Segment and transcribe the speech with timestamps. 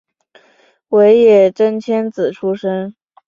[0.89, 2.95] 尾野真千子出身。